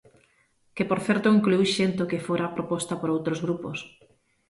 [0.75, 3.77] Que, por certo, incluíu xente que fora proposta por outros grupos.